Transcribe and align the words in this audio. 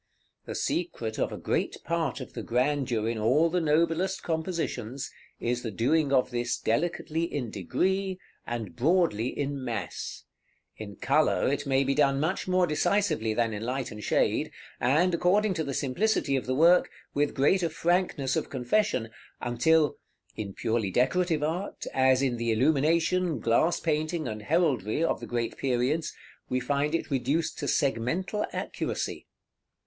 The 0.45 0.55
secret 0.55 1.19
of 1.19 1.31
a 1.31 1.37
great 1.37 1.77
part 1.83 2.21
of 2.21 2.33
the 2.33 2.41
grandeur 2.41 3.07
in 3.07 3.19
all 3.19 3.51
the 3.51 3.61
noblest 3.61 4.23
compositions 4.23 5.11
is 5.39 5.61
the 5.61 5.69
doing 5.69 6.11
of 6.11 6.31
this 6.31 6.57
delicately 6.57 7.25
in 7.31 7.51
degree, 7.51 8.17
and 8.47 8.75
broadly 8.75 9.27
in 9.27 9.63
mass; 9.63 10.23
in 10.75 10.95
color 10.95 11.51
it 11.53 11.67
may 11.67 11.83
be 11.83 11.93
done 11.93 12.19
much 12.19 12.47
more 12.47 12.65
decisively 12.65 13.35
than 13.35 13.53
in 13.53 13.61
light 13.61 13.91
and 13.91 14.03
shade, 14.03 14.49
and, 14.79 15.13
according 15.13 15.53
to 15.53 15.63
the 15.63 15.71
simplicity 15.75 16.35
of 16.35 16.47
the 16.47 16.55
work, 16.55 16.89
with 17.13 17.35
greater 17.35 17.69
frankness 17.69 18.35
of 18.35 18.49
confession, 18.49 19.11
until, 19.39 19.97
in 20.35 20.55
purely 20.55 20.89
decorative 20.89 21.43
art, 21.43 21.85
as 21.93 22.23
in 22.23 22.37
the 22.37 22.51
illumination, 22.51 23.37
glass 23.39 23.79
painting, 23.79 24.27
and 24.27 24.41
heraldry 24.41 25.03
of 25.03 25.19
the 25.19 25.27
great 25.27 25.57
periods, 25.59 26.11
we 26.49 26.59
find 26.59 26.95
it 26.95 27.11
reduced 27.11 27.59
to 27.59 27.65
segmental 27.67 28.47
accuracy. 28.51 29.27